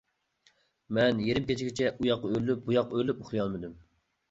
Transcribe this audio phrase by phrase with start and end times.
[0.97, 3.79] مەن يېرىم كېچىگىچە ئۇياققا ئۆرۈلۈپ بۇياققا ئۆرۈلۈپ ئۇخلىيالمىدىم.